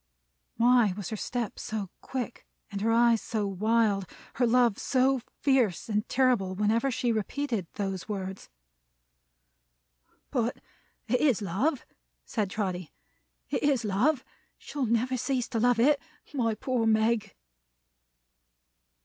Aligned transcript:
Why 0.57 0.95
was 0.97 1.09
her 1.11 1.15
step 1.15 1.59
so 1.59 1.91
quick, 2.01 2.47
her 2.71 2.91
eyes 2.91 3.21
so 3.21 3.45
wild, 3.45 4.07
her 4.37 4.47
love 4.47 4.79
so 4.79 5.21
fierce 5.43 5.89
and 5.89 6.09
terrible, 6.09 6.55
whenever 6.55 6.89
she 6.89 7.11
repeated 7.11 7.67
those 7.75 8.09
words? 8.09 8.49
"But, 10.31 10.57
it 11.07 11.21
is 11.21 11.39
Love," 11.43 11.85
said 12.25 12.49
Trotty. 12.49 12.91
"It 13.51 13.61
is 13.61 13.85
Love. 13.85 14.25
She'll 14.57 14.87
never 14.87 15.17
cease 15.17 15.47
to 15.49 15.59
love 15.59 15.79
it. 15.79 16.01
My 16.33 16.55
poor 16.55 16.87
Meg!" 16.87 17.35